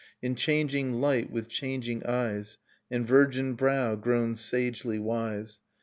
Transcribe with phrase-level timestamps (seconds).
[0.19, 2.57] In changing light, with changing eyes,
[2.89, 5.59] And virgin brow grown sagely wise.